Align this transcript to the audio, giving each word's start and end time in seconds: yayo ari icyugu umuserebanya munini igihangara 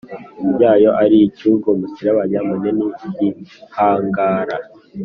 yayo 0.61 0.89
ari 1.03 1.17
icyugu 1.27 1.65
umuserebanya 1.75 2.39
munini 2.47 2.85
igihangara 3.07 4.57